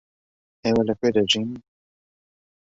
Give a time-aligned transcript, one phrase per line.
[0.63, 1.49] ئێوە لەکوێ دەژین؟